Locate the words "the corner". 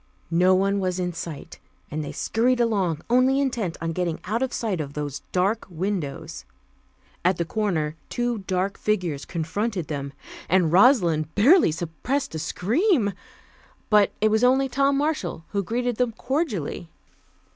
7.37-7.95